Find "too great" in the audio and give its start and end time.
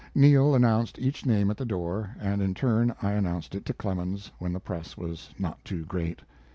5.63-6.21